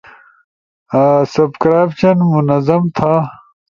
[1.33, 3.13] سبکرائبشن منظم تھا